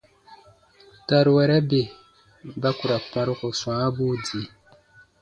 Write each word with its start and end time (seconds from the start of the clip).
Taruwɛrɛ 1.07 1.57
bè 1.69 1.81
ba 2.61 2.69
ku 2.77 2.85
ra 2.89 2.97
kparuko 3.05 3.45
swãabuu 3.59 4.15
di. 4.25 4.41